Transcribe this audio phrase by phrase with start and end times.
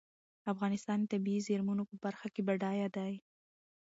[0.53, 3.13] افغانستان د طبیعي زېرمونو په برخه کې بډای دی.